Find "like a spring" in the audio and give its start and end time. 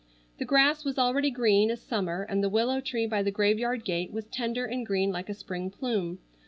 5.11-5.69